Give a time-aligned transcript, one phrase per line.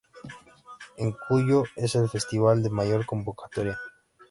[0.97, 3.77] En Cuyo, es el festival de mayor convocatoria.